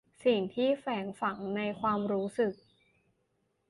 [0.25, 2.53] สิ่งที่แฝงฝังในความรู้สึก